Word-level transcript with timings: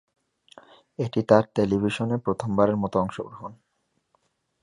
এটি 0.99 1.21
তার 1.23 1.43
টেলিভিশনে 1.55 2.17
প্রথমবারের 2.17 2.77
মতো 2.77 2.95
অংশগ্রহণ। 2.99 3.51